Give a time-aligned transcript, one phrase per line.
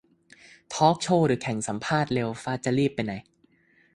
[0.73, 2.53] ทอล์กโชว์ หรือแข่งสัมภาษณ์เร็วฟะ?
[2.63, 3.13] จะรีบไปไหน